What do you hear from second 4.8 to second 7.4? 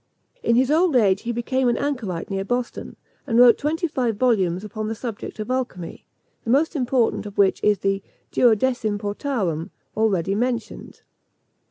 the subject of alchymy, the most important of